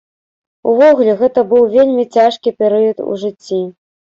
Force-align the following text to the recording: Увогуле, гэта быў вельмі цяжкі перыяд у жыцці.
Увогуле, 0.69 1.13
гэта 1.19 1.43
быў 1.53 1.63
вельмі 1.75 2.07
цяжкі 2.17 2.55
перыяд 2.63 3.07
у 3.13 3.23
жыцці. 3.27 3.63